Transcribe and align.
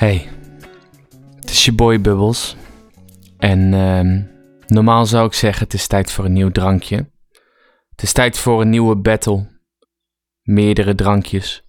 Hey, 0.00 0.28
het 1.40 1.50
is 1.50 1.64
je 1.64 1.72
boy 1.72 2.00
Bubbles. 2.00 2.56
En 3.38 3.74
ehm, 3.74 4.22
normaal 4.66 5.06
zou 5.06 5.26
ik 5.26 5.32
zeggen: 5.32 5.64
het 5.64 5.74
is 5.74 5.86
tijd 5.86 6.12
voor 6.12 6.24
een 6.24 6.32
nieuw 6.32 6.50
drankje. 6.50 7.10
Het 7.90 8.02
is 8.02 8.12
tijd 8.12 8.38
voor 8.38 8.60
een 8.60 8.70
nieuwe 8.70 8.96
battle. 8.96 9.46
Meerdere 10.42 10.94
drankjes. 10.94 11.64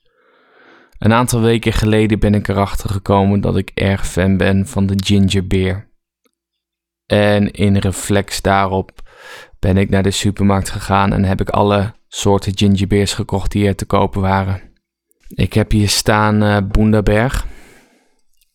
Een 0.97 1.13
aantal 1.13 1.41
weken 1.41 1.73
geleden 1.73 2.19
ben 2.19 2.33
ik 2.33 2.47
erachter 2.47 2.89
gekomen 2.89 3.41
dat 3.41 3.57
ik 3.57 3.71
erg 3.73 4.07
fan 4.07 4.37
ben 4.37 4.67
van 4.67 4.85
de 4.85 4.95
ginger 5.05 5.47
beer. 5.47 5.89
En 7.05 7.51
in 7.51 7.77
reflex 7.77 8.41
daarop 8.41 8.91
ben 9.59 9.77
ik 9.77 9.89
naar 9.89 10.03
de 10.03 10.11
supermarkt 10.11 10.69
gegaan 10.69 11.13
en 11.13 11.23
heb 11.23 11.41
ik 11.41 11.49
alle 11.49 11.93
soorten 12.07 12.57
gingerbeers 12.57 13.13
gekocht 13.13 13.51
die 13.51 13.67
er 13.67 13.75
te 13.75 13.85
kopen 13.85 14.21
waren. 14.21 14.61
Ik 15.27 15.53
heb 15.53 15.71
hier 15.71 15.89
staan 15.89 16.43
uh. 16.43 16.57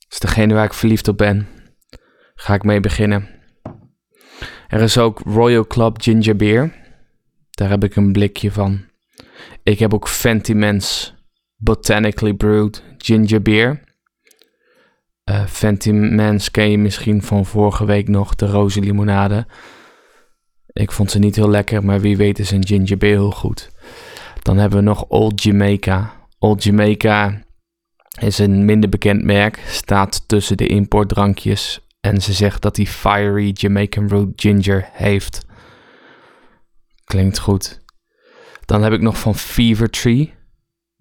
Is 0.09 0.19
degene 0.19 0.55
waar 0.55 0.65
ik 0.65 0.73
verliefd 0.73 1.09
op 1.09 1.19
ben. 1.19 1.49
Ga 2.35 2.55
ik 2.55 2.63
mee 2.63 2.81
beginnen. 2.81 3.29
Er 4.69 4.81
is 4.81 4.99
ook 4.99 5.21
Royal 5.25 5.67
Club 5.67 6.03
Ginger 6.03 6.37
Beer. 6.37 6.75
Daar 7.51 7.69
heb 7.69 7.85
ik 7.85 7.97
een 7.97 8.13
blikje 8.13 8.53
van. 8.53 8.85
Ik 9.63 9.79
heb 9.79 9.95
ook 9.95 10.09
Fenty 10.09 10.53
Mans 10.53 11.15
Botanically 11.57 12.35
Brewed 12.35 12.83
Ginger 12.99 13.43
Beer. 13.43 13.85
Uh, 15.31 15.47
Fenty 15.47 15.91
Mans 15.91 16.51
ken 16.51 16.71
je 16.71 16.79
misschien 16.79 17.23
van 17.23 17.47
vorige 17.47 17.85
week 17.85 18.09
nog, 18.09 18.35
de 18.35 18.47
roze 18.47 18.81
limonade. 18.81 19.47
Ik 20.67 20.93
vond 20.93 21.11
ze 21.11 21.19
niet 21.19 21.37
heel 21.37 21.51
lekker, 21.51 21.85
maar 21.85 22.01
wie 22.01 22.17
weet 22.17 22.39
is 22.39 22.51
een 22.51 22.67
ginger 22.67 22.97
beer 22.97 23.11
heel 23.11 23.31
goed. 23.31 23.71
Dan 24.43 24.57
hebben 24.57 24.79
we 24.79 24.85
nog 24.85 25.05
Old 25.05 25.43
Jamaica. 25.43 26.13
Old 26.39 26.63
Jamaica 26.63 27.45
is 28.21 28.39
een 28.39 28.65
minder 28.65 28.89
bekend 28.89 29.23
merk, 29.23 29.63
staat 29.67 30.29
tussen 30.29 30.57
de 30.57 30.67
importdrankjes 30.67 31.81
en 32.01 32.21
ze 32.21 32.33
zegt 32.33 32.63
dat 32.63 32.77
hij 32.77 32.87
Fiery 32.87 33.51
Jamaican 33.53 34.09
Root 34.09 34.33
Ginger 34.37 34.89
heeft. 34.93 35.47
Klinkt 37.05 37.39
goed. 37.39 37.81
Dan 38.65 38.83
heb 38.83 38.93
ik 38.93 39.01
nog 39.01 39.19
van 39.19 39.35
Fever 39.35 39.91
Tree 39.91 40.35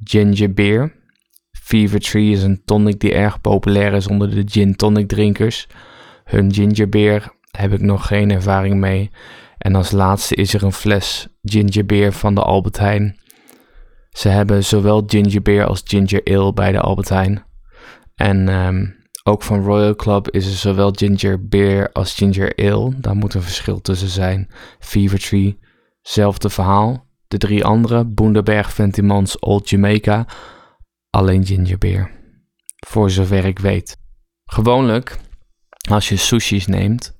Ginger 0.04 0.54
Beer. 0.54 0.94
Fever 1.52 2.00
Tree 2.00 2.32
is 2.32 2.44
een 2.44 2.62
tonic 2.66 3.00
die 3.00 3.14
erg 3.14 3.42
populair 3.42 3.94
is 3.94 4.08
onder 4.08 4.30
de 4.30 4.44
gin 4.46 4.76
tonic 4.76 5.08
drinkers. 5.08 5.68
Hun 6.24 6.54
ginger 6.54 6.90
beer 6.90 7.34
heb 7.52 7.74
ik 7.74 7.82
nog 7.82 8.08
geen 8.08 8.32
ervaring 8.32 8.76
mee. 8.76 9.12
En 9.58 9.76
als 9.76 9.92
laatste 9.92 10.36
is 10.36 10.54
er 10.54 10.64
een 10.64 10.74
fles 10.74 11.28
ginger 11.44 11.86
beer 11.86 12.14
van 12.14 12.36
de 12.36 12.42
Albert 12.42 12.78
Heijn. 12.78 13.20
Ze 14.16 14.30
hebben 14.30 14.64
zowel 14.64 15.04
ginger 15.08 15.42
beer 15.42 15.66
als 15.66 15.82
ginger 15.84 16.22
ale 16.24 16.54
bij 16.54 16.72
de 16.72 16.80
Albert 16.80 17.10
Heijn. 17.10 17.46
En 18.16 18.50
ehm, 18.50 18.86
ook 19.24 19.44
van 19.44 19.64
Royal 19.64 19.96
Club 19.96 20.30
is 20.30 20.46
er 20.46 20.58
zowel 20.58 20.92
ginger 20.92 21.48
beer 21.48 21.92
als 21.92 22.14
ginger 22.14 22.56
ale. 22.56 23.00
Daar 23.00 23.16
moet 23.16 23.34
een 23.34 23.42
verschil 23.42 23.82
tussen 23.82 24.08
zijn. 24.08 24.52
Fever 24.80 25.20
Tree, 25.20 25.60
zelfde 26.02 26.50
verhaal. 26.50 27.06
De 27.28 27.38
drie 27.38 27.66
andere, 27.66 28.06
Boenderberg, 28.06 28.74
Ventimans, 28.74 29.40
Old 29.40 29.70
Jamaica, 29.70 30.26
alleen 31.10 31.46
ginger 31.46 31.78
beer. 31.78 32.12
Voor 32.88 33.12
zover 33.12 33.46
ik 33.46 33.60
weet. 33.60 33.98
Gewoonlijk, 34.46 35.20
als 35.90 36.10
je 36.10 36.16
sushi's 36.16 36.66
neemt, 36.66 37.20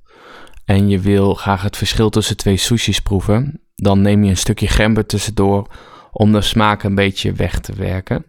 en 0.66 0.90
je 0.90 1.00
wil 1.00 1.34
graag 1.34 1.62
het 1.62 1.78
verschil 1.78 2.10
tussen 2.10 2.38
twee 2.38 2.58
sushis 2.58 3.00
proeven, 3.00 3.62
dan 3.76 4.02
neem 4.02 4.24
je 4.24 4.30
een 4.30 4.38
stukje 4.38 4.68
gember 4.68 5.06
tussendoor 5.06 5.68
om 6.18 6.32
de 6.32 6.42
smaak 6.42 6.84
een 6.84 6.96
beetje 6.96 7.34
weg 7.34 7.60
te 7.60 7.74
werken. 7.74 8.26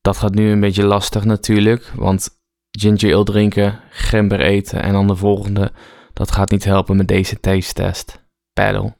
Dat 0.00 0.16
gaat 0.16 0.34
nu 0.34 0.50
een 0.50 0.60
beetje 0.60 0.84
lastig 0.84 1.24
natuurlijk, 1.24 1.92
want 1.94 2.28
ginger 2.70 3.14
ale 3.14 3.24
drinken, 3.24 3.80
gember 3.90 4.40
eten 4.40 4.82
en 4.82 4.92
dan 4.92 5.06
de 5.06 5.16
volgende, 5.16 5.72
dat 6.12 6.30
gaat 6.30 6.50
niet 6.50 6.64
helpen 6.64 6.96
met 6.96 7.08
deze 7.08 7.40
taste 7.40 7.72
test. 7.72 8.24
Paddle. 8.52 8.96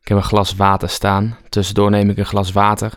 Ik 0.00 0.08
heb 0.08 0.16
een 0.16 0.22
glas 0.22 0.54
water 0.54 0.88
staan. 0.88 1.38
Tussendoor 1.48 1.90
neem 1.90 2.10
ik 2.10 2.16
een 2.16 2.26
glas 2.26 2.52
water. 2.52 2.92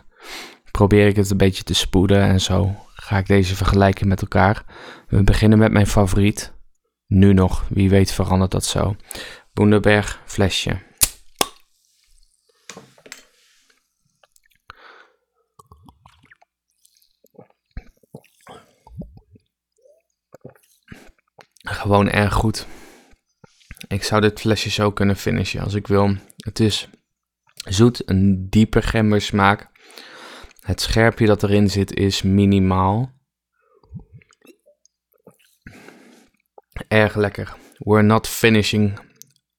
Probeer 0.70 1.06
ik 1.06 1.16
het 1.16 1.30
een 1.30 1.36
beetje 1.36 1.62
te 1.62 1.74
spoeden 1.74 2.22
en 2.22 2.40
zo 2.40 2.76
ga 2.94 3.18
ik 3.18 3.26
deze 3.26 3.56
vergelijken 3.56 4.08
met 4.08 4.20
elkaar. 4.20 4.64
We 5.08 5.22
beginnen 5.22 5.58
met 5.58 5.72
mijn 5.72 5.86
favoriet, 5.86 6.52
nu 7.06 7.32
nog, 7.32 7.64
wie 7.68 7.90
weet 7.90 8.12
verandert 8.12 8.50
dat 8.50 8.64
zo. 8.64 8.96
Boenderberg 9.52 10.22
flesje. 10.24 10.88
Gewoon 21.70 22.08
erg 22.08 22.32
goed. 22.32 22.66
Ik 23.88 24.02
zou 24.02 24.20
dit 24.20 24.40
flesje 24.40 24.70
zo 24.70 24.90
kunnen 24.92 25.16
finishen 25.16 25.60
als 25.60 25.74
ik 25.74 25.86
wil. 25.86 26.16
Het 26.36 26.60
is 26.60 26.88
zoet, 27.54 28.08
een 28.08 28.46
diepe 28.48 28.82
gembersmaak. 28.82 29.68
Het 30.60 30.80
scherpje 30.80 31.26
dat 31.26 31.42
erin 31.42 31.70
zit 31.70 31.94
is 31.94 32.22
minimaal. 32.22 33.12
Erg 36.88 37.14
lekker. 37.14 37.56
We're 37.78 38.02
not 38.02 38.28
finishing 38.28 38.98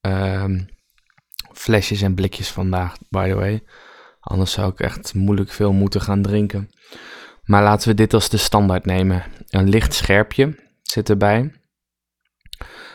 um, 0.00 0.68
flesjes 1.52 2.02
en 2.02 2.14
blikjes 2.14 2.50
vandaag, 2.50 2.96
by 3.08 3.28
the 3.28 3.34
way. 3.34 3.62
Anders 4.20 4.52
zou 4.52 4.72
ik 4.72 4.80
echt 4.80 5.14
moeilijk 5.14 5.50
veel 5.50 5.72
moeten 5.72 6.00
gaan 6.00 6.22
drinken. 6.22 6.70
Maar 7.42 7.62
laten 7.62 7.88
we 7.88 7.94
dit 7.94 8.14
als 8.14 8.28
de 8.28 8.36
standaard 8.36 8.84
nemen. 8.84 9.24
Een 9.48 9.68
licht 9.68 9.94
scherpje 9.94 10.70
zit 10.82 11.10
erbij. 11.10 11.61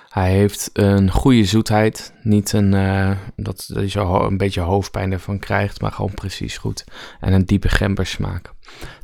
Hij 0.10 0.32
heeft 0.32 0.70
een 0.74 1.12
goede 1.12 1.46
zoetheid. 1.46 2.14
Niet 2.22 2.54
een, 2.54 2.74
uh, 2.74 3.18
dat, 3.36 3.66
dat 3.68 3.84
je 3.84 3.90
zo 3.90 4.22
een 4.22 4.38
beetje 4.38 4.62
hoofdpijn 4.62 5.12
ervan 5.12 5.40
krijgt, 5.40 5.82
maar 5.82 5.92
gewoon 5.92 6.14
precies 6.14 6.58
goed. 6.58 6.84
En 7.20 7.34
een 7.34 7.46
diepe 7.46 7.70
gembersmaak. 7.70 8.54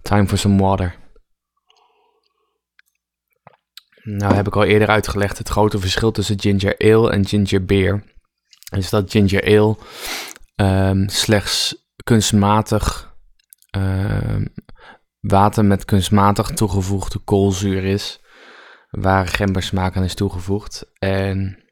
Time 0.02 0.28
for 0.28 0.38
some 0.38 0.62
water. 0.62 0.96
Nou 4.04 4.34
heb 4.34 4.48
ik 4.48 4.56
al 4.56 4.64
eerder 4.64 4.88
uitgelegd 4.88 5.38
het 5.38 5.50
grote 5.50 5.80
verschil 5.80 6.12
tussen 6.12 6.40
ginger 6.40 6.78
ale 6.78 7.12
en 7.12 7.28
ginger 7.28 7.66
beer. 7.66 8.04
Is 8.78 8.90
dat 8.90 9.12
ginger 9.12 9.44
ale 9.44 9.78
um, 10.56 11.10
slechts 11.10 11.76
kunstmatig 12.04 13.16
um, 13.78 14.54
water 15.20 15.66
met 15.66 15.86
kunstmatig 15.86 16.50
toegevoegde 16.50 17.20
koolzuur 17.20 17.84
is. 17.84 18.23
Waar 19.00 19.28
gembersmaak 19.28 19.96
aan 19.96 20.04
is 20.04 20.16
toegevoegd. 20.16 20.92
En 21.00 21.64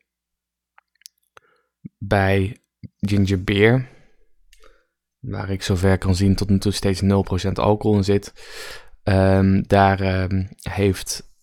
bij 1.97 2.61
ginger 2.97 3.43
beer, 3.43 3.89
waar 5.19 5.49
ik 5.49 5.61
zover 5.61 5.97
kan 5.97 6.15
zien 6.15 6.35
tot 6.35 6.49
nu 6.49 6.59
toe 6.59 6.71
steeds 6.71 7.01
0% 7.01 7.51
alcohol 7.53 7.97
in 7.97 8.03
zit, 8.03 8.33
um, 9.03 9.67
daar 9.67 10.27
heeft 10.61 11.35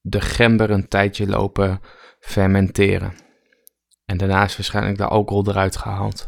de 0.00 0.20
gember 0.20 0.70
een 0.70 0.88
tijdje 0.88 1.26
lopen 1.26 1.80
fermenteren. 2.18 3.14
En 4.04 4.16
daarna 4.16 4.44
is 4.44 4.56
waarschijnlijk 4.56 4.96
de 4.96 5.06
alcohol 5.06 5.48
eruit 5.48 5.76
gehaald. 5.76 6.26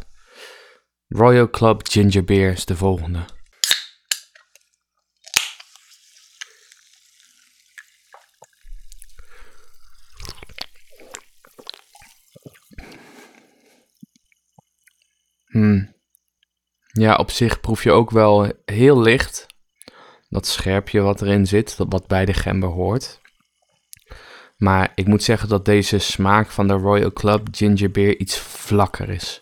Royal 1.07 1.49
Club 1.49 1.87
Ginger 1.87 2.23
Beer 2.23 2.51
is 2.51 2.65
de 2.65 2.75
volgende. 2.75 3.25
Hmm. 15.59 15.95
Ja, 16.91 17.15
op 17.15 17.31
zich 17.31 17.59
proef 17.59 17.83
je 17.83 17.91
ook 17.91 18.11
wel 18.11 18.51
heel 18.65 19.01
licht 19.01 19.45
dat 20.29 20.47
scherpje 20.47 21.01
wat 21.01 21.21
erin 21.21 21.47
zit, 21.47 21.77
dat 21.77 21.87
wat 21.89 22.07
bij 22.07 22.25
de 22.25 22.33
gember 22.33 22.69
hoort. 22.69 23.21
Maar 24.57 24.91
ik 24.95 25.05
moet 25.07 25.23
zeggen 25.23 25.49
dat 25.49 25.65
deze 25.65 25.97
smaak 25.97 26.49
van 26.49 26.67
de 26.67 26.73
Royal 26.73 27.13
Club 27.13 27.47
Ginger 27.51 27.91
Beer 27.91 28.17
iets 28.19 28.37
vlakker 28.39 29.09
is. 29.09 29.41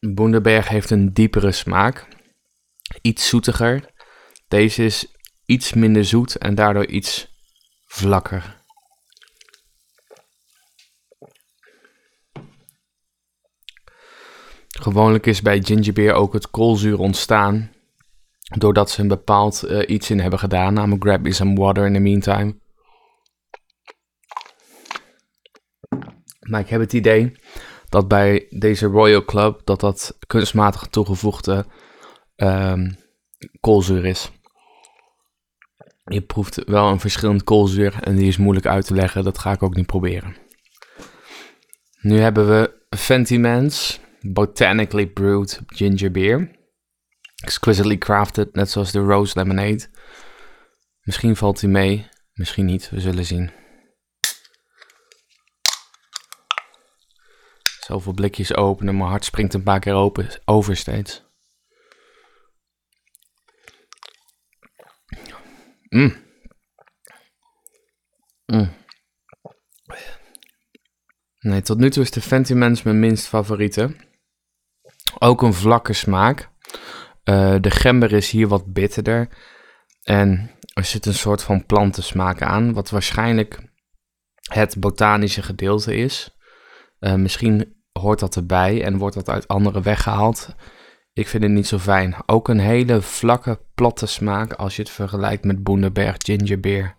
Boenderberg 0.00 0.68
heeft 0.68 0.90
een 0.90 1.12
diepere 1.12 1.52
smaak. 1.52 2.08
Iets 3.02 3.28
zoetiger. 3.28 3.92
Deze 4.48 4.84
is 4.84 5.06
iets 5.46 5.72
minder 5.72 6.04
zoet 6.04 6.36
en 6.36 6.54
daardoor 6.54 6.86
iets 6.86 7.28
vlakker. 7.86 8.63
Gewoonlijk 14.80 15.26
is 15.26 15.42
bij 15.42 15.62
gingerbeer 15.62 16.12
ook 16.12 16.32
het 16.32 16.50
koolzuur 16.50 16.98
ontstaan 16.98 17.70
Doordat 18.44 18.90
ze 18.90 19.00
een 19.00 19.08
bepaald 19.08 19.64
uh, 19.64 19.82
iets 19.86 20.10
in 20.10 20.20
hebben 20.20 20.38
gedaan. 20.38 20.74
Namelijk 20.74 21.02
grab 21.02 21.20
me 21.20 21.32
some 21.32 21.54
water 21.54 21.86
in 21.86 21.92
the 21.92 21.98
meantime. 21.98 22.56
Maar 26.40 26.60
ik 26.60 26.68
heb 26.68 26.80
het 26.80 26.92
idee 26.92 27.38
dat 27.88 28.08
bij 28.08 28.46
deze 28.50 28.86
Royal 28.86 29.24
Club 29.24 29.60
dat 29.64 29.80
dat 29.80 30.16
kunstmatig 30.26 30.86
toegevoegde 30.86 31.66
um, 32.36 32.96
koolzuur 33.60 34.04
is. 34.04 34.30
Je 36.04 36.20
proeft 36.20 36.64
wel 36.64 36.88
een 36.88 37.00
verschillend 37.00 37.44
koolzuur 37.44 37.98
en 38.00 38.16
die 38.16 38.28
is 38.28 38.36
moeilijk 38.36 38.66
uit 38.66 38.86
te 38.86 38.94
leggen. 38.94 39.24
Dat 39.24 39.38
ga 39.38 39.52
ik 39.52 39.62
ook 39.62 39.74
niet 39.74 39.86
proberen. 39.86 40.36
Nu 42.00 42.18
hebben 42.18 42.48
we 42.48 42.86
Fentimans 42.96 44.00
Botanically 44.32 45.06
Brewed 45.06 45.60
Ginger 45.66 46.10
Beer. 46.10 46.50
Exquisitely 47.42 47.98
crafted, 47.98 48.54
net 48.54 48.70
zoals 48.70 48.92
de 48.92 48.98
Rose 48.98 49.38
Lemonade. 49.38 49.88
Misschien 51.00 51.36
valt 51.36 51.60
hij 51.60 51.70
mee, 51.70 52.08
misschien 52.32 52.64
niet. 52.64 52.90
We 52.90 53.00
zullen 53.00 53.24
zien. 53.24 53.50
Zoveel 57.80 58.12
blikjes 58.12 58.54
openen, 58.54 58.96
mijn 58.96 59.08
hart 59.08 59.24
springt 59.24 59.54
een 59.54 59.62
paar 59.62 59.80
keer 59.80 59.94
open, 59.94 60.28
over 60.44 60.76
steeds. 60.76 61.22
Mm. 65.88 66.16
Mm. 68.46 68.72
Nee, 71.38 71.62
tot 71.62 71.78
nu 71.78 71.90
toe 71.90 72.02
is 72.02 72.10
de 72.10 72.20
Fentimans 72.20 72.82
mijn 72.82 72.98
minst 72.98 73.26
favoriete. 73.26 74.12
Ook 75.24 75.42
een 75.42 75.54
vlakke 75.54 75.92
smaak. 75.92 76.48
Uh, 77.24 77.56
de 77.60 77.70
gember 77.70 78.12
is 78.12 78.30
hier 78.30 78.48
wat 78.48 78.72
bitterder. 78.72 79.28
En 80.02 80.50
er 80.74 80.84
zit 80.84 81.06
een 81.06 81.14
soort 81.14 81.42
van 81.42 81.66
plantensmaak 81.66 82.42
aan, 82.42 82.72
wat 82.72 82.90
waarschijnlijk 82.90 83.72
het 84.52 84.80
botanische 84.80 85.42
gedeelte 85.42 85.96
is. 85.96 86.36
Uh, 87.00 87.14
misschien 87.14 87.84
hoort 87.92 88.20
dat 88.20 88.36
erbij 88.36 88.82
en 88.82 88.98
wordt 88.98 89.14
dat 89.14 89.28
uit 89.28 89.48
andere 89.48 89.82
weggehaald. 89.82 90.54
Ik 91.12 91.28
vind 91.28 91.42
het 91.42 91.52
niet 91.52 91.66
zo 91.66 91.78
fijn. 91.78 92.16
Ook 92.26 92.48
een 92.48 92.60
hele 92.60 93.02
vlakke, 93.02 93.60
platte 93.74 94.06
smaak 94.06 94.52
als 94.52 94.76
je 94.76 94.82
het 94.82 94.90
vergelijkt 94.90 95.44
met 95.44 95.62
Boenderberg 95.62 96.16
gingerbeer. 96.18 96.98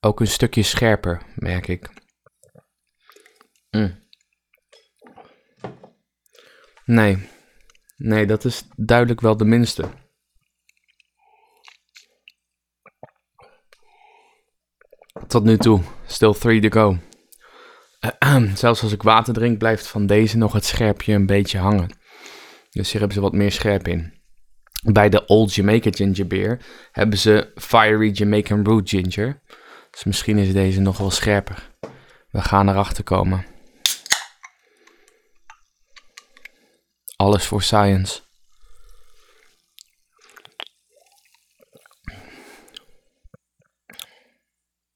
Ook 0.00 0.20
een 0.20 0.26
stukje 0.26 0.62
scherper, 0.62 1.22
merk 1.34 1.68
ik. 1.68 1.90
Mm. 3.70 3.99
Nee. 6.90 7.28
Nee, 7.96 8.26
dat 8.26 8.44
is 8.44 8.68
duidelijk 8.76 9.20
wel 9.20 9.36
de 9.36 9.44
minste. 9.44 9.84
Tot 15.26 15.44
nu 15.44 15.56
toe, 15.56 15.80
still 16.06 16.32
three 16.32 16.68
to 16.68 16.68
go. 16.68 16.98
Zelfs 18.54 18.82
als 18.82 18.92
ik 18.92 19.02
water 19.02 19.34
drink, 19.34 19.58
blijft 19.58 19.86
van 19.86 20.06
deze 20.06 20.36
nog 20.36 20.52
het 20.52 20.64
scherpje 20.64 21.12
een 21.12 21.26
beetje 21.26 21.58
hangen. 21.58 21.90
Dus 22.70 22.90
hier 22.90 23.00
hebben 23.00 23.16
ze 23.16 23.22
wat 23.22 23.32
meer 23.32 23.52
scherp 23.52 23.88
in. 23.88 24.14
Bij 24.92 25.08
de 25.08 25.26
Old 25.26 25.54
Jamaica 25.54 25.90
Ginger 25.90 26.26
Beer 26.26 26.60
hebben 26.92 27.18
ze 27.18 27.52
Fiery 27.54 28.10
Jamaican 28.10 28.64
Root 28.64 28.88
Ginger. 28.88 29.42
Dus 29.90 30.04
misschien 30.04 30.38
is 30.38 30.52
deze 30.52 30.80
nog 30.80 30.98
wel 30.98 31.10
scherper. 31.10 31.70
We 32.30 32.40
gaan 32.40 32.68
erachter 32.68 33.04
komen. 33.04 33.49
Alles 37.20 37.46
voor 37.46 37.62
science. 37.62 38.20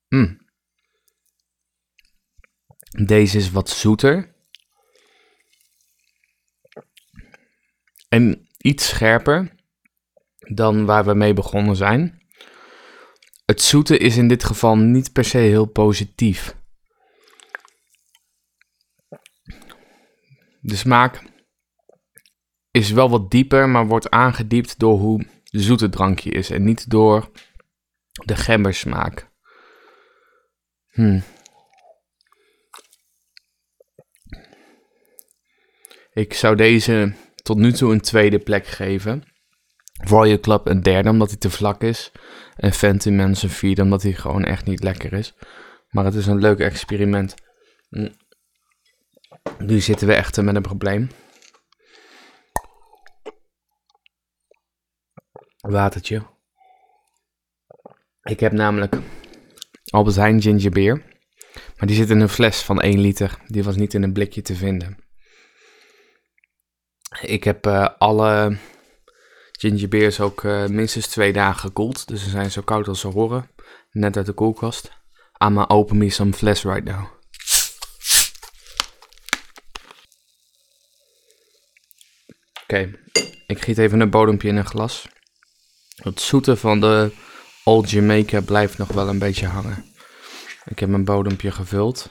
Mm. 0.09 0.47
Deze 3.07 3.37
is 3.37 3.51
wat 3.51 3.71
zoeter. 3.71 4.35
En 8.09 8.49
iets 8.59 8.89
scherper 8.89 9.55
dan 10.39 10.85
waar 10.85 11.05
we 11.05 11.15
mee 11.15 11.35
begonnen 11.35 11.77
zijn. 11.77 12.27
Het 13.45 13.63
zoete 13.63 13.99
is 13.99 14.17
in 14.17 14.29
dit 14.29 14.45
geval 14.45 14.77
niet 14.77 15.13
per 15.13 15.25
se 15.25 15.39
heel 15.39 15.67
positief. 15.67 16.57
De 20.61 20.77
smaak 20.77 21.34
is 22.75 22.91
wel 22.91 23.11
wat 23.11 23.31
dieper, 23.31 23.69
maar 23.69 23.87
wordt 23.87 24.11
aangediept 24.11 24.79
door 24.79 24.99
hoe 24.99 25.27
zoet 25.45 25.81
het 25.81 25.93
drankje 25.93 26.31
is 26.31 26.51
en 26.51 26.65
niet 26.65 26.91
door 26.91 27.31
de 28.25 28.37
gembersmaak. 28.37 29.31
Hmm. 30.91 31.23
Ik 36.13 36.35
zou 36.35 36.57
deze 36.57 37.15
tot 37.43 37.57
nu 37.57 37.73
toe 37.73 37.93
een 37.93 38.01
tweede 38.01 38.39
plek 38.39 38.67
geven. 38.67 39.23
Royal 39.93 40.41
Club 40.41 40.67
een 40.67 40.83
derde 40.83 41.09
omdat 41.09 41.29
hij 41.29 41.39
te 41.39 41.51
vlak 41.51 41.83
is. 41.83 42.13
En 42.57 42.73
Phantom 42.73 43.21
een 43.21 43.37
vierde 43.37 43.83
omdat 43.83 44.03
hij 44.03 44.13
gewoon 44.13 44.45
echt 44.45 44.65
niet 44.65 44.83
lekker 44.83 45.13
is. 45.13 45.35
Maar 45.89 46.05
het 46.05 46.15
is 46.15 46.27
een 46.27 46.41
leuk 46.41 46.59
experiment. 46.59 47.35
Hmm. 47.89 48.17
Nu 49.59 49.81
zitten 49.81 50.07
we 50.07 50.15
echt 50.15 50.43
met 50.43 50.55
een 50.55 50.63
probleem. 50.63 51.09
Watertje. 55.71 56.27
Ik 58.23 58.41
heb 58.41 58.53
namelijk 58.53 58.97
Albert 59.91 60.17
Heijn 60.17 60.43
gingerbeer. 60.43 61.03
Maar 61.77 61.87
die 61.87 61.97
zit 61.97 62.11
in 62.11 62.21
een 62.21 62.29
fles 62.29 62.63
van 62.63 62.81
1 62.81 63.01
liter. 63.01 63.39
Die 63.47 63.65
was 63.65 63.77
niet 63.77 63.95
in 63.95 64.03
een 64.03 64.13
blikje 64.13 64.43
te 64.43 64.55
vinden. 64.55 64.99
Ik 67.21 67.45
heb 67.45 67.67
uh, 67.67 67.89
alle 67.99 68.59
gingerbeers 69.53 70.21
ook 70.21 70.43
uh, 70.43 70.67
minstens 70.67 71.07
twee 71.07 71.33
dagen 71.33 71.61
gekoeld. 71.61 72.09
Dus 72.09 72.23
ze 72.23 72.31
zijn 72.31 72.51
zo 72.51 72.63
koud 72.63 72.89
als 72.89 73.01
ze 73.01 73.09
horen. 73.09 73.51
Net 73.91 74.17
uit 74.17 74.27
de 74.27 74.33
koelkast. 74.33 74.93
Gonna 75.33 75.69
open 75.69 75.99
me 75.99 76.11
some 76.11 76.33
fles 76.33 76.63
right 76.63 76.85
now. 76.85 77.05
Oké, 82.63 82.99
ik 83.47 83.63
giet 83.63 83.79
even 83.79 84.01
een 84.01 84.11
bodempje 84.11 84.49
in 84.49 84.57
een 84.57 84.67
glas. 84.67 85.09
Het 85.95 86.21
zoete 86.21 86.57
van 86.57 86.81
de 86.81 87.13
Old 87.65 87.91
Jamaica 87.91 88.41
blijft 88.41 88.79
nog 88.79 88.89
wel 88.89 89.09
een 89.09 89.19
beetje 89.19 89.47
hangen. 89.47 89.85
Ik 90.65 90.79
heb 90.79 90.89
mijn 90.89 91.05
bodempje 91.05 91.51
gevuld. 91.51 92.11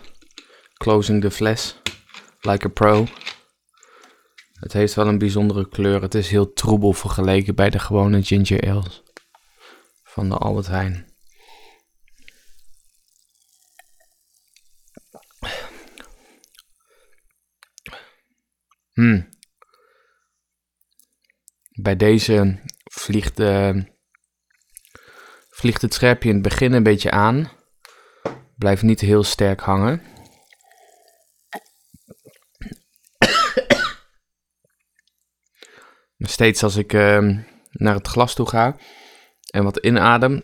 Closing 0.74 1.22
the 1.22 1.32
fles. 1.32 1.78
Like 2.42 2.66
a 2.66 2.70
pro. 2.70 3.08
Het 4.54 4.74
heeft 4.74 4.94
wel 4.94 5.08
een 5.08 5.18
bijzondere 5.18 5.70
kleur. 5.70 6.02
Het 6.02 6.16
is 6.16 6.30
heel 6.30 6.54
troebel 6.54 6.94
vergeleken 6.94 7.56
bij 7.56 7.70
de 7.70 7.80
gewone 7.80 8.24
ginger 8.24 8.70
ales. 8.70 9.04
Van 10.04 10.30
de 10.30 10.38
Albert 10.38 10.68
Heijn. 10.68 11.12
Hmm. 18.94 19.30
Bij 21.72 21.96
deze 21.96 22.62
vliegt, 22.94 23.40
uh, 23.40 23.82
vliegt 25.50 25.82
het 25.82 25.94
scherpje 25.94 26.30
in 26.30 26.36
het 26.36 26.44
begin 26.44 26.74
een 26.74 26.84
beetje 26.84 27.12
aan. 27.12 27.52
Blijft 28.56 28.82
niet 28.82 29.00
heel 29.00 29.24
sterk 29.24 29.60
hangen. 29.60 30.02
Steeds 36.18 36.64
als 36.64 36.76
ik 36.76 36.94
uh, 36.94 37.38
naar 37.72 37.96
het 37.96 38.08
glas 38.08 38.34
toe 38.34 38.50
ga 38.50 38.78
en 39.50 39.64
wat 39.64 39.78
inadem, 39.78 40.44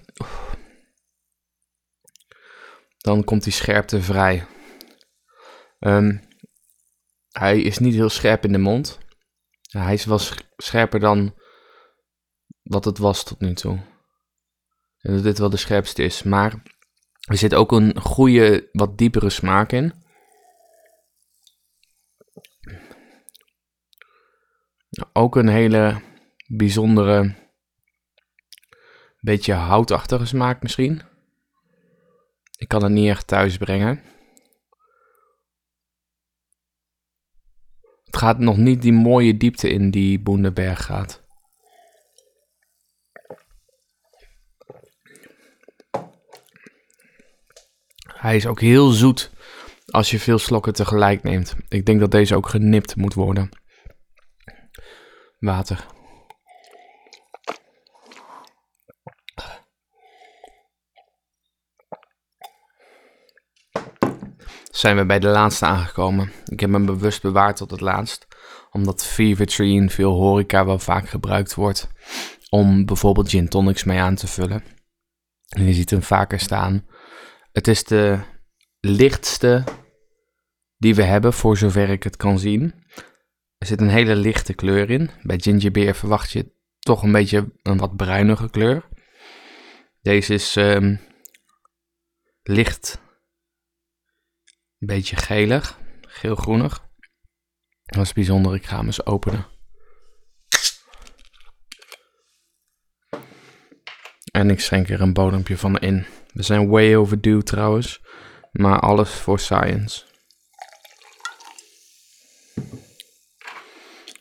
dan 2.98 3.24
komt 3.24 3.44
die 3.44 3.53
scherpte 3.53 4.01
vrij. 4.01 4.46
Um, 5.79 6.27
hij 7.29 7.62
is 7.62 7.77
niet 7.77 7.94
heel 7.94 8.10
scherp 8.10 8.46
in 8.46 8.51
de 8.51 8.58
mond. 8.58 8.98
Hij 9.62 9.94
is 9.94 10.06
wel 10.06 10.20
scherper 10.58 11.00
dan 11.00 11.38
wat 12.69 12.85
het 12.85 12.97
was 12.97 13.23
tot 13.23 13.39
nu 13.39 13.53
toe. 13.53 13.79
En 14.99 15.13
dat 15.13 15.23
dit 15.23 15.38
wel 15.38 15.49
de 15.49 15.57
scherpste 15.57 16.03
is. 16.03 16.23
Maar 16.23 16.61
er 17.27 17.38
zit 17.38 17.53
ook 17.53 17.71
een 17.71 18.01
goede, 18.01 18.69
wat 18.71 18.97
diepere 18.97 19.29
smaak 19.29 19.71
in. 19.71 19.93
Ook 25.13 25.35
een 25.35 25.47
hele 25.47 26.01
bijzondere, 26.47 27.35
beetje 29.19 29.53
houtachtige 29.53 30.25
smaak 30.25 30.61
misschien. 30.61 31.01
Ik 32.57 32.67
kan 32.67 32.83
het 32.83 32.91
niet 32.91 33.09
echt 33.09 33.27
thuis 33.27 33.57
brengen. 33.57 34.03
Het 38.03 38.17
gaat 38.17 38.39
nog 38.39 38.57
niet 38.57 38.81
die 38.81 38.93
mooie 38.93 39.38
diepte 39.38 39.69
in 39.69 39.91
die 39.91 40.19
Boenderberg 40.19 40.85
gaat. 40.85 41.27
Hij 48.19 48.35
is 48.35 48.47
ook 48.47 48.61
heel 48.61 48.89
zoet 48.89 49.31
als 49.85 50.11
je 50.11 50.19
veel 50.19 50.38
slokken 50.38 50.73
tegelijk 50.73 51.23
neemt. 51.23 51.55
Ik 51.67 51.85
denk 51.85 51.99
dat 51.99 52.11
deze 52.11 52.35
ook 52.35 52.49
genipt 52.49 52.95
moet 52.95 53.13
worden. 53.13 53.49
Water. 55.39 55.85
Zijn 64.71 64.97
we 64.97 65.05
bij 65.05 65.19
de 65.19 65.27
laatste 65.27 65.65
aangekomen. 65.65 66.31
Ik 66.45 66.59
heb 66.59 66.69
me 66.69 66.79
bewust 66.79 67.21
bewaard 67.21 67.57
tot 67.57 67.71
het 67.71 67.81
laatst, 67.81 68.27
omdat 68.71 69.05
Fever 69.05 69.45
Tree 69.45 69.73
in 69.73 69.89
veel 69.89 70.11
horeca 70.11 70.65
wel 70.65 70.79
vaak 70.79 71.09
gebruikt 71.09 71.55
wordt 71.55 71.89
om 72.49 72.85
bijvoorbeeld 72.85 73.29
gin 73.29 73.49
tonics 73.49 73.83
mee 73.83 73.99
aan 73.99 74.15
te 74.15 74.27
vullen. 74.27 74.63
En 75.49 75.65
je 75.65 75.73
ziet 75.73 75.89
hem 75.89 76.03
vaker 76.03 76.39
staan. 76.39 76.88
Het 77.60 77.68
is 77.68 77.84
de 77.84 78.20
lichtste 78.80 79.63
die 80.78 80.96
we 80.96 81.04
hebben, 81.04 81.34
voor 81.34 81.58
zover 81.58 81.89
ik 81.89 82.04
het 82.04 82.18
kan 82.18 82.39
zien. 82.39 82.84
Er 83.58 83.68
zit 83.68 83.82
een 83.82 83.89
hele 83.89 84.16
lichte 84.16 84.54
kleur 84.54 84.89
in. 84.89 85.10
Bij 85.24 85.39
gingerbeer 85.39 85.96
verwacht 85.96 86.32
je 86.32 86.51
toch 86.80 87.04
een 87.04 87.12
beetje 87.12 87.51
een 87.62 87.78
wat 87.78 87.96
bruinige 87.96 88.50
kleur. 88.50 88.88
Deze 90.01 90.34
is 90.34 90.56
um, 90.56 91.00
licht, 92.44 93.01
een 94.78 94.88
beetje 94.88 95.16
gelig, 95.16 95.80
geel-groenig. 96.01 96.89
Dat 97.84 98.06
is 98.06 98.13
bijzonder, 98.13 98.56
ik 98.56 98.66
ga 98.66 98.78
hem 98.78 98.86
eens 98.86 99.06
openen. 99.06 99.46
En 104.39 104.50
ik 104.50 104.60
schenk 104.60 104.89
er 104.89 105.01
een 105.01 105.13
bodempje 105.13 105.58
van 105.58 105.77
in. 105.77 106.05
We 106.34 106.43
zijn 106.43 106.69
way 106.69 106.96
overdue 106.96 107.43
trouwens, 107.43 108.01
maar 108.51 108.79
alles 108.79 109.10
voor 109.10 109.39
science. 109.39 110.05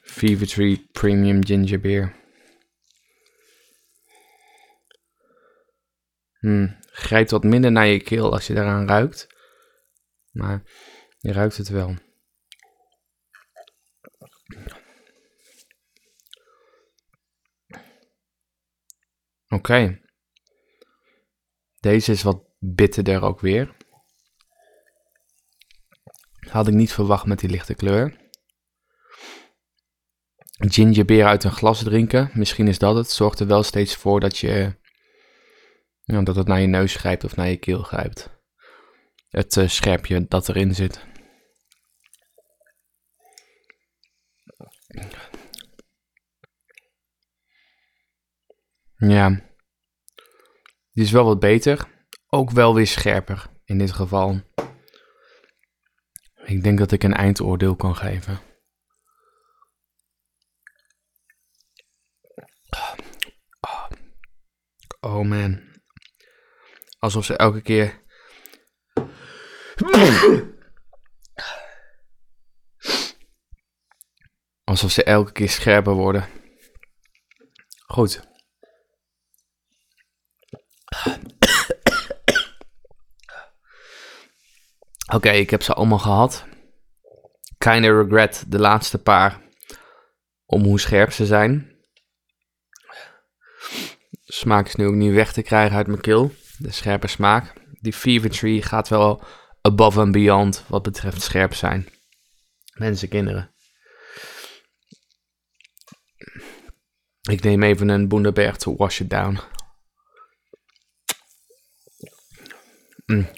Fever 0.03 0.47
Tree 0.47 0.89
Premium 0.93 1.47
Ginger 1.47 1.81
Beer. 1.81 2.17
Hmm, 6.39 6.77
grijpt 6.81 7.31
wat 7.31 7.45
minder 7.45 7.73
naar 7.73 7.87
je 7.87 8.03
keel 8.03 8.33
als 8.33 8.47
je 8.47 8.55
daaraan 8.55 8.89
ruikt. 8.89 9.27
Maar 10.31 10.63
je 11.19 11.33
ruikt 11.33 11.57
het 11.57 11.69
wel. 11.69 11.95
Oké. 19.49 20.07
Deze 21.89 22.13
is 22.13 22.23
wat 22.23 22.45
bitterder 22.59 23.23
ook 23.23 23.41
weer. 23.41 23.77
Had 26.49 26.69
ik 26.69 26.75
niet 26.75 26.93
verwacht 26.93 27.27
met 27.27 27.39
die 27.39 27.51
lichte 27.51 27.75
kleur. 27.75 28.31
Gingerbeer 30.49 31.27
uit 31.27 31.45
een 31.45 31.53
glas 31.53 31.83
drinken, 31.83 32.31
misschien 32.33 32.69
is 32.69 32.79
dat 32.79 32.97
het. 32.97 33.11
Zorgt 33.11 33.41
er 33.41 33.47
wel 33.47 33.63
steeds 33.63 33.97
voor 33.97 34.21
dat 34.21 34.39
je 34.39 34.77
ja, 36.03 36.23
dat 36.23 36.37
het 36.37 36.47
naar 36.47 36.61
je 36.61 36.67
neus 36.67 36.95
grijpt 36.97 37.25
of 37.25 37.37
naar 37.37 37.49
je 37.49 37.57
keel 37.57 37.83
grijpt. 37.83 38.31
Het 39.29 39.57
uh, 39.57 39.69
scherpje 39.69 40.27
dat 40.29 40.49
erin 40.49 40.75
zit. 40.75 41.07
Ja. 48.97 49.48
Die 50.99 51.07
is 51.07 51.13
wel 51.13 51.25
wat 51.25 51.41
beter. 51.41 51.89
Ook 52.27 52.51
wel 52.51 52.75
weer 52.75 52.87
scherper 52.87 53.47
in 53.65 53.79
dit 53.79 53.93
geval. 53.93 54.41
Ik 56.45 56.63
denk 56.63 56.79
dat 56.79 56.93
ik 56.93 57.03
een 57.03 57.15
eindoordeel 57.15 57.77
kan 57.77 57.97
geven. 57.97 58.41
Oh 65.01 65.25
man. 65.25 65.63
Alsof 66.99 67.25
ze 67.25 67.37
elke 67.37 67.61
keer. 67.63 68.03
Alsof 74.65 74.91
ze 74.91 75.05
elke 75.05 75.33
keer 75.33 75.51
scherper 75.51 75.93
worden. 75.93 76.29
Goed. 77.87 78.28
Oké, 85.19 85.31
ik 85.31 85.51
heb 85.51 85.63
ze 85.63 85.75
allemaal 85.75 85.99
gehad. 85.99 86.45
Kinda 87.59 88.03
regret 88.03 88.45
de 88.49 88.59
laatste 88.59 88.99
paar. 88.99 89.41
Om 90.47 90.65
hoe 90.65 90.81
scherp 90.81 91.13
ze 91.13 91.27
zijn. 91.27 91.77
Smaak 94.25 94.67
is 94.67 94.75
nu 94.75 94.87
ook 94.87 94.95
niet 94.95 95.13
weg 95.13 95.33
te 95.33 95.43
krijgen 95.43 95.77
uit 95.77 95.87
mijn 95.87 96.01
keel. 96.01 96.33
De 96.59 96.73
scherpe 96.73 97.07
smaak. 97.07 97.53
Die 97.81 97.93
Fever 97.93 98.31
Tree 98.31 98.63
gaat 98.63 98.89
wel 98.89 99.23
above 99.61 100.01
and 100.01 100.13
beyond 100.13 100.65
wat 100.69 100.83
betreft 100.83 101.23
scherp 101.23 101.55
zijn. 101.55 101.89
Mensen, 102.75 103.09
kinderen. 103.09 103.55
Ik 107.21 107.43
neem 107.43 107.63
even 107.63 107.89
een 107.89 108.09
Bundaberg 108.09 108.57
to 108.57 108.77
wash 108.77 109.01
it 109.01 109.11
down. 109.11 109.39
Mm. 113.07 113.29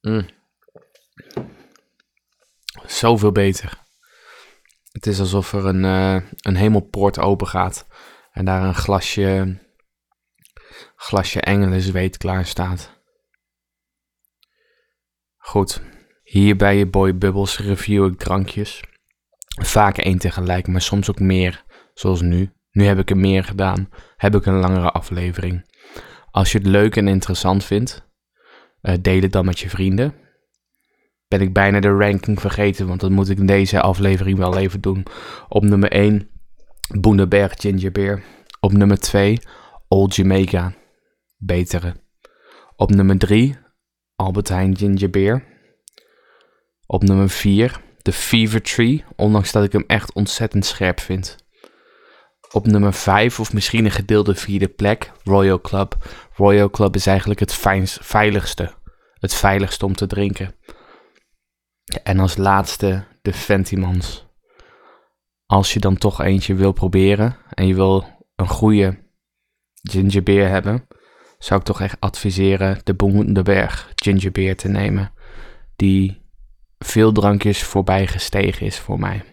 Mm. 0.00 0.40
Zoveel 2.86 3.32
beter. 3.32 3.80
Het 4.92 5.06
is 5.06 5.20
alsof 5.20 5.52
er 5.52 5.66
een, 5.66 5.84
uh, 5.84 6.22
een 6.40 6.56
hemelpoort 6.56 7.18
open 7.18 7.46
gaat 7.46 7.86
en 8.32 8.44
daar 8.44 8.62
een 8.62 8.74
glasje, 8.74 9.58
glasje 10.96 11.40
engelenzweet 11.40 12.16
klaar 12.16 12.46
staat. 12.46 13.00
Goed, 15.36 15.82
hier 16.22 16.56
bij 16.56 16.76
je 16.76 16.86
Boy 16.86 17.18
Bubbles 17.18 17.58
review 17.58 18.06
ik 18.06 18.18
drankjes. 18.18 18.80
Vaak 19.62 19.98
één 19.98 20.18
tegelijk, 20.18 20.66
maar 20.66 20.80
soms 20.80 21.10
ook 21.10 21.18
meer, 21.20 21.64
zoals 21.94 22.20
nu. 22.20 22.52
Nu 22.70 22.84
heb 22.84 22.98
ik 22.98 23.10
er 23.10 23.16
meer 23.16 23.44
gedaan, 23.44 23.88
heb 24.16 24.34
ik 24.34 24.46
een 24.46 24.58
langere 24.58 24.90
aflevering. 24.90 25.70
Als 26.30 26.52
je 26.52 26.58
het 26.58 26.66
leuk 26.66 26.96
en 26.96 27.08
interessant 27.08 27.64
vindt, 27.64 28.08
uh, 28.82 28.94
deel 29.00 29.20
het 29.20 29.32
dan 29.32 29.44
met 29.44 29.60
je 29.60 29.70
vrienden. 29.70 30.14
Ben 31.32 31.40
ik 31.40 31.52
bijna 31.52 31.80
de 31.80 31.96
ranking 31.96 32.40
vergeten, 32.40 32.86
want 32.86 33.00
dat 33.00 33.10
moet 33.10 33.28
ik 33.28 33.38
in 33.38 33.46
deze 33.46 33.80
aflevering 33.80 34.38
wel 34.38 34.56
even 34.56 34.80
doen. 34.80 35.06
Op 35.48 35.62
nummer 35.62 35.90
1 35.90 36.28
Boenderberg 37.00 37.52
Ginger 37.56 37.92
Beer. 37.92 38.22
Op 38.60 38.72
nummer 38.72 38.98
2 38.98 39.38
Old 39.88 40.16
Jamaica. 40.16 40.72
Betere. 41.36 41.94
Op 42.76 42.90
nummer 42.90 43.18
3 43.18 43.56
Albert 44.16 44.48
Heijn 44.48 44.76
Ginger 44.76 45.10
Beer. 45.10 45.44
Op 46.86 47.02
nummer 47.02 47.28
4 47.28 47.80
de 48.02 48.12
Fever 48.12 48.62
Tree, 48.62 49.04
ondanks 49.16 49.52
dat 49.52 49.64
ik 49.64 49.72
hem 49.72 49.84
echt 49.86 50.12
ontzettend 50.12 50.66
scherp 50.66 51.00
vind. 51.00 51.36
Op 52.50 52.66
nummer 52.66 52.92
5 52.92 53.40
of 53.40 53.52
misschien 53.52 53.84
een 53.84 53.90
gedeelde 53.90 54.34
vierde 54.34 54.68
plek 54.68 55.12
Royal 55.24 55.60
Club. 55.60 55.96
Royal 56.34 56.70
Club 56.70 56.94
is 56.94 57.06
eigenlijk 57.06 57.40
het 57.40 57.52
fijnst, 57.52 57.98
veiligste. 58.02 58.74
Het 59.12 59.34
veiligste 59.34 59.84
om 59.84 59.94
te 59.94 60.06
drinken. 60.06 60.54
En 62.02 62.18
als 62.18 62.36
laatste 62.36 63.04
de 63.22 63.32
Fentimans 63.32 64.26
als 65.52 65.72
je 65.72 65.80
dan 65.80 65.98
toch 65.98 66.20
eentje 66.20 66.54
wil 66.54 66.72
proberen 66.72 67.36
en 67.54 67.66
je 67.66 67.74
wil 67.74 68.06
een 68.36 68.48
goede 68.48 68.98
gingerbeer 69.82 70.48
hebben, 70.48 70.86
zou 71.38 71.60
ik 71.60 71.66
toch 71.66 71.80
echt 71.80 72.00
adviseren 72.00 72.80
de 72.84 72.94
Boenderberg 72.94 73.92
gingerbeer 73.94 74.56
te 74.56 74.68
nemen. 74.68 75.12
Die 75.76 76.22
veel 76.78 77.12
drankjes 77.12 77.62
voorbij 77.62 78.06
gestegen 78.06 78.66
is 78.66 78.78
voor 78.78 78.98
mij. 78.98 79.24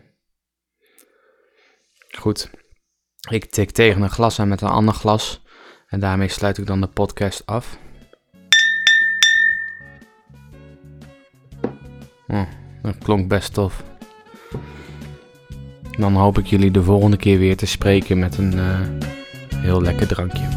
Goed, 2.18 2.52
ik 3.30 3.46
tik 3.46 3.72
tegen 3.72 4.02
een 4.02 4.10
glas 4.10 4.40
aan 4.40 4.48
met 4.48 4.62
een 4.62 4.68
ander 4.68 4.94
glas. 4.94 5.42
En 5.88 6.00
daarmee 6.00 6.28
sluit 6.28 6.58
ik 6.58 6.66
dan 6.66 6.82
de 6.82 6.88
podcast 6.88 7.46
af. 7.46 7.78
Dat 12.82 12.98
klonk 13.04 13.28
best 13.28 13.54
tof. 13.54 13.84
Dan 15.98 16.14
hoop 16.14 16.38
ik 16.38 16.46
jullie 16.46 16.72
de 16.72 16.84
volgende 16.84 17.18
keer 17.18 17.38
weer 17.38 17.58
te 17.58 17.66
spreken 17.66 18.20
met 18.20 18.38
een 18.38 18.54
uh, 18.54 18.80
heel 19.56 19.82
lekker 19.82 20.08
drankje. 20.08 20.48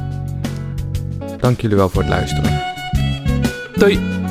Dank 1.38 1.60
jullie 1.60 1.76
wel 1.76 1.88
voor 1.88 2.02
het 2.02 2.10
luisteren. 2.10 2.62
Doei! 3.74 4.21